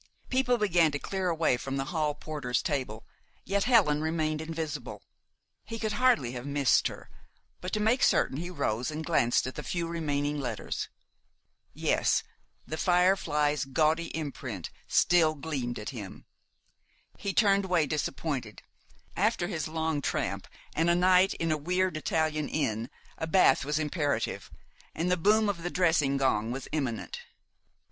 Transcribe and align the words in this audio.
People 0.31 0.57
began 0.57 0.89
to 0.93 0.97
clear 0.97 1.29
away 1.29 1.57
from 1.57 1.77
the 1.77 1.85
hall 1.93 2.15
porter's 2.15 2.63
table; 2.63 3.05
yet 3.45 3.65
Helen 3.65 4.01
remained 4.01 4.41
invisible. 4.41 5.03
He 5.63 5.77
could 5.77 5.91
hardly 5.91 6.31
have 6.31 6.43
missed 6.43 6.87
her; 6.87 7.07
but 7.59 7.71
to 7.73 7.79
make 7.79 8.01
certain 8.01 8.37
he 8.37 8.49
rose 8.49 8.89
and 8.89 9.05
glanced 9.05 9.45
at 9.45 9.53
the 9.53 9.61
few 9.61 9.87
remaining 9.87 10.39
letters. 10.41 10.89
Yes, 11.71 12.23
"The 12.65 12.77
Firefly's" 12.77 13.63
gaudy 13.65 14.07
imprint 14.17 14.71
still 14.87 15.35
gleamed 15.35 15.77
at 15.77 15.89
him. 15.91 16.25
He 17.19 17.31
turned 17.31 17.65
way, 17.65 17.85
disappointed. 17.85 18.63
After 19.15 19.45
his 19.47 19.67
long 19.67 20.01
tramp 20.01 20.47
and 20.75 20.89
a 20.89 20.95
night 20.95 21.35
in 21.35 21.51
a 21.51 21.57
weird 21.57 21.95
Italian 21.95 22.49
inn, 22.49 22.89
a 23.19 23.27
bath 23.27 23.63
was 23.63 23.77
imperative, 23.77 24.49
and 24.95 25.11
the 25.11 25.15
boom 25.15 25.47
of 25.47 25.61
the 25.61 25.69
dressing 25.69 26.17
gong 26.17 26.49
was 26.49 26.67
imminent. 26.71 27.19